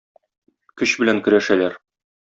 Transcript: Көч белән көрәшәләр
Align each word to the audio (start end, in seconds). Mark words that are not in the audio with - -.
Көч 0.83 0.95
белән 1.03 1.23
көрәшәләр 1.29 1.81